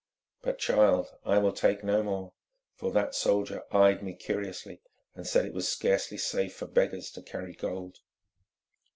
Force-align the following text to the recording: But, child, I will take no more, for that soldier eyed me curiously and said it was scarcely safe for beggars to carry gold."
But, 0.41 0.57
child, 0.57 1.15
I 1.25 1.37
will 1.37 1.51
take 1.53 1.83
no 1.83 2.01
more, 2.01 2.33
for 2.73 2.91
that 2.91 3.13
soldier 3.13 3.61
eyed 3.71 4.01
me 4.01 4.15
curiously 4.15 4.81
and 5.13 5.27
said 5.27 5.45
it 5.45 5.53
was 5.53 5.69
scarcely 5.71 6.17
safe 6.17 6.55
for 6.55 6.65
beggars 6.65 7.11
to 7.11 7.21
carry 7.21 7.53
gold." 7.53 7.99